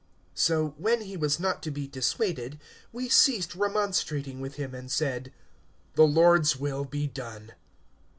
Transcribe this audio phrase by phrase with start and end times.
[0.31, 2.59] 021:014 So when he was not to be dissuaded,
[2.91, 5.31] we ceased remonstrating with him and said,
[5.93, 7.51] "The Lord's will be done!"